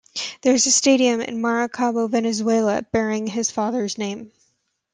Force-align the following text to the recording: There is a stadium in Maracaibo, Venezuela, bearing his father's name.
There 0.41 0.55
is 0.55 0.65
a 0.65 0.71
stadium 0.71 1.21
in 1.21 1.41
Maracaibo, 1.41 2.07
Venezuela, 2.07 2.81
bearing 2.91 3.27
his 3.27 3.51
father's 3.51 3.99
name. 3.99 4.31